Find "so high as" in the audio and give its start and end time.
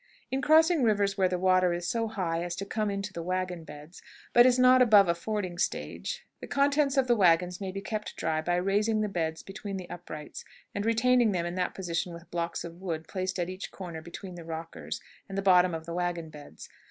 1.87-2.55